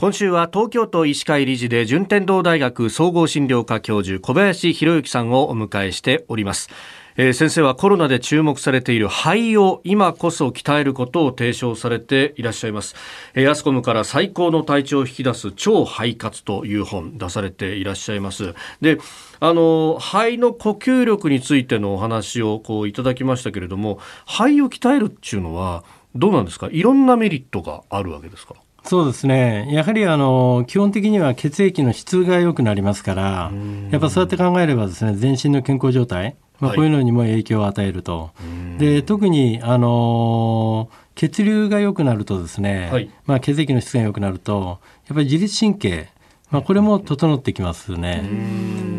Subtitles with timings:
[0.00, 6.70] 今週は東京都医師会理事で順天堂大学総合診療科教授小林博之さんをお迎えしております。
[7.18, 12.94] えー、先生はコロナで注目されている肺を今こそ鍛えることを提唱されていらっしゃいます、
[13.34, 18.54] えー、ヤスコムから最高の体調を引き出す超肺活という本出されていらっしゃいます。
[18.80, 18.96] で
[19.38, 26.70] あの肺の呼吸力についてのお話をこういただきましたけれども肺を鍛えるっていうのはどうなんですか？
[26.72, 28.54] いろんなメリットがあるわけですか？
[28.90, 29.68] そうですね。
[29.70, 33.52] やはりあの基本的には血液の質が良くなりますから
[33.92, 38.32] やっぱそうやって考えればですね全身の健康状態まあ、こういうのにも影響を与えると。
[38.78, 46.08] で特に、あのー、血流が良くなるとですね、はい、まあ、血液の質が良くなるとやっぱり自律神経
[46.50, 48.28] まあ、これも整ってきますね。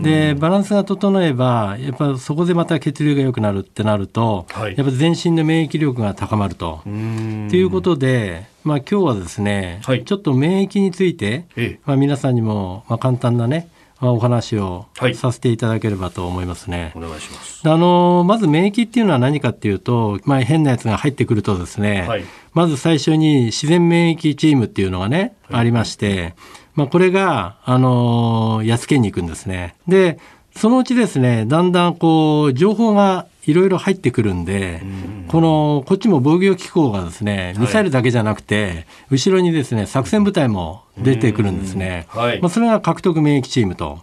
[0.01, 6.81] でバランスが整えばやっぱそこでまた血流が良くなるってなると、はい、やっぱ全身の免疫力が高まると。
[6.83, 11.45] ということで、まあ、今日はですね、はい、ちょっと免疫について、
[11.85, 16.91] まあ、皆さんにも、まあ、簡単なねお話をさせていただければと思いますね。
[16.95, 17.69] はい、お願いします。
[17.69, 26.33] あのまず免疫っていうのは何かっていうと、まあ、変なやつが入ってくるとですね、はい、まず最初に自然免疫チームっていうのがね、はい、ありまして、
[26.75, 29.75] まあ、これがあのやっつけに行くんですね。
[29.87, 30.19] で
[30.55, 34.81] そのうちですねだんだんこう情報がいろいろ入ってくるんで、
[35.27, 43.99] このこっちも防御機構がですねミサイルだけじゃなくて、はい、後ろにですね作戦部隊も出てくるんですね、はい、まあ、それが獲得免疫チームと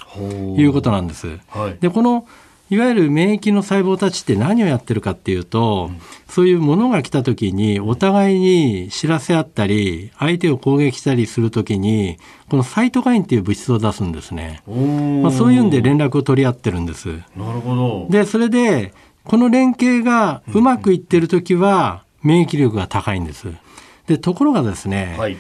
[0.57, 1.39] いうことなんです。
[1.49, 2.27] はい、でこの
[2.71, 17.09] いわゆる免疫の細胞たちって何をやってるかっていうと、うん、そういうものが来た時にお互いに知らせ合ったり相手を攻撃したりする時にこのサイトカインっていう物質を出すんですね、まあ、そういうんで連絡を取り合ってるんです。
[17.37, 18.07] なるほど。
[18.11, 18.93] でそれで
[19.25, 23.49] この連携がうまくいってる時は免疫力が高いんです。
[24.07, 25.37] でところがですね、はい、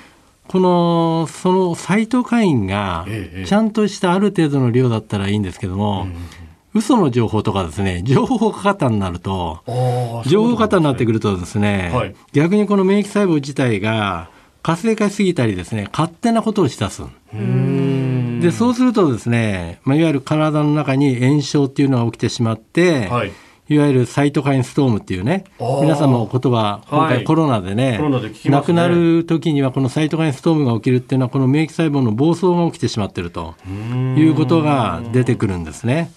[0.47, 3.06] このそのサイトカインが
[3.47, 9.62] ちゃんとしたある程度の量だったらいいんですけども、ええ嘘の情報とかですね情報過多になると、
[10.27, 14.31] 情報過多になってくるとですね、はい、逆にこの免疫細胞自体が
[14.62, 17.03] 活性化しすぎたりですね勝手なことをしだす。
[18.41, 23.33] でそうするとですね、まあ、いわゆる体の中に炎症っていうのが起きてしまって、はい。
[23.71, 33.57] いわゆるサイトカインストームっていうね、皆さんも言葉、今回コロナでね、はい、亡くなる時にはこのサイトカインストームが起きるっていうのは、この免疫細胞の暴走が起きてしまっていると
[34.17, 36.11] いうことが出てくるんですね。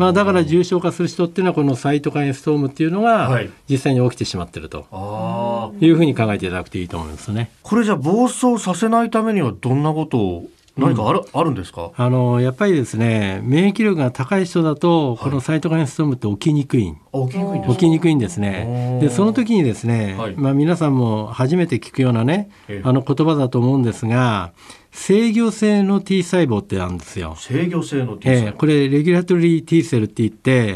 [0.00, 7.50] まあ、だから重症化する人っていうのはこのサイトカインストームっていうのが実際に起きてしまっているというふうに考えていただくといいと思いますね。
[7.62, 11.92] これじゃ暴走させないためにはどんなことを何かあるうん、あるんですか？
[11.94, 18.98] あのやっぱりですね免疫力が高い人だと、このサイトカインストームって起きにくい起きにくい起きにくいんですね。
[19.00, 22.50] でその時にですね、はい、まあ、皆さんも初めて聞くようなね
[22.82, 24.52] あの言葉だと思うんですが
[24.92, 27.34] 制御性の T 細胞ってあるんですよ。
[27.36, 30.70] 制御性の T 細胞、えー、これレギュラトリー T セルって言って、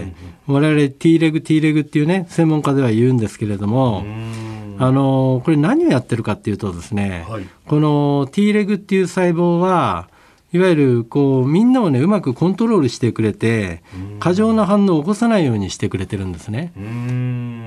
[0.49, 4.04] うんうん、我々 T レグ T レグっていうね専門家では言うんですけれども
[4.79, 10.09] あのこれ何をやってるかっていうとですね、はい、この T レグっていう細胞は
[10.53, 13.83] いわゆるこうみんなをねうまくコントロールしてくれて
[14.21, 16.73] 過剰な反応を起こさないようにしてくれてるんですね。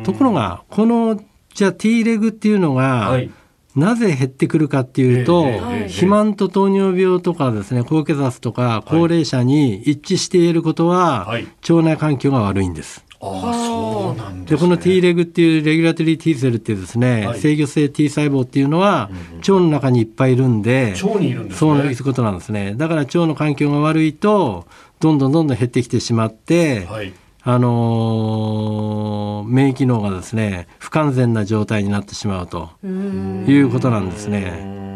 [0.03, 1.21] ところがこの
[1.53, 3.31] じゃあ T レグっていうのが、はい。
[3.75, 5.43] なぜ減ってくるかっていうと、
[5.83, 11.27] 肥満と糖尿病とかですね高血圧とか高齢者に一致していることは、
[11.61, 13.05] 腸内環境が悪いんです。
[13.19, 22.75] あそうなんで、ね、この T レグっていうレギュラトリー T セルっていうですね、はい、制御性 T 細胞っていうのは、腸の中にいっぱいいるんで、腸にいるんです、ね、そういうことなんですね。
[22.75, 24.67] だから腸の環境が悪いと、
[24.99, 27.13] どんどんどんどん減ってきてしまって、はい、
[27.49, 34.86] あのー、免疫能がですね不完全な状態になってしまうということなんですね。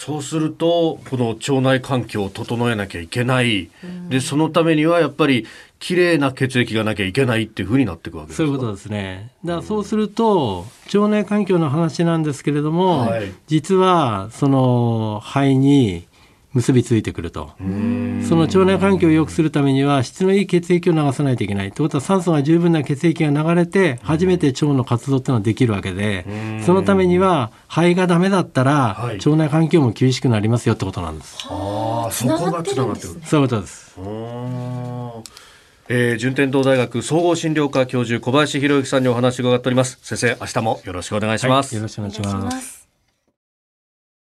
[0.00, 3.68] そうするとこの腸内環境を整えなきゃいけない。
[4.08, 5.46] でそのためにはやっぱり
[5.78, 9.30] 綺麗な血液がなきゃいけないっていうふうになっていくわけですそういうことですね。
[9.44, 16.06] だからそうすると、腸内環境の話なんですけれども、はい、実はその肺に
[16.54, 17.50] 結びついてくると。
[17.58, 17.64] そ
[18.36, 26.24] の腸内環境を良くするためには質のいい血液を流さないといけないということは酸素が十分な血液が流れて初めて腸の活動っていうのはできるわけで
[26.64, 31.38] そのためには肺がダメだったら、はい、腸内環境も厳しくなりますよってことなんです。
[31.48, 33.96] ああそこがつながってる、ね、そういうことです。
[35.88, 39.98] えー、順天堂大学総合診療科教授小林博之さんにお話を伺っております。
[40.02, 42.79] 先生明日もよろしくお願いします、はい、よろしくお願いします